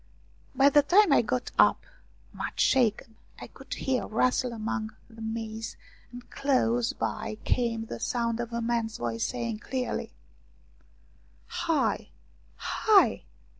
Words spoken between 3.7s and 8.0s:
hear a rustle among the maize, and close by came the